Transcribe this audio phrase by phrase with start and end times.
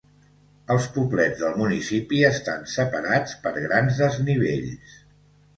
[0.75, 4.99] Els poblets del municipi estan separats per grans desnivells.